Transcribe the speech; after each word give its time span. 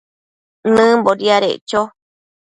nëmbo 0.75 1.11
diadeccho 1.19 1.81